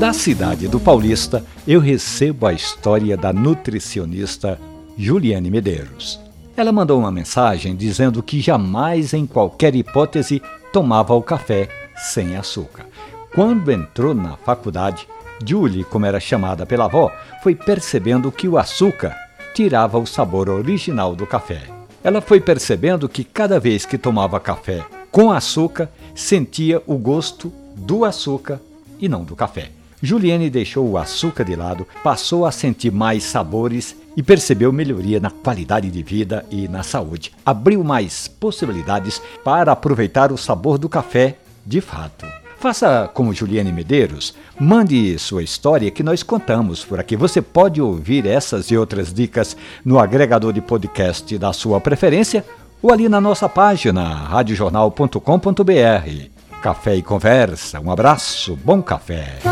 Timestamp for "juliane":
4.96-5.50, 30.02-30.48, 43.32-43.72